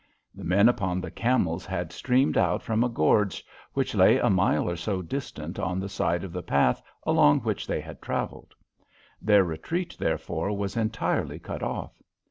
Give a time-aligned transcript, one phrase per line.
[0.33, 4.67] The men upon the camels had streamed out from a gorge which lay a mile
[4.67, 8.55] or so distant on the side of the path along which they had travelled.
[9.21, 11.93] Their retreat, therefore, was entirely cut off.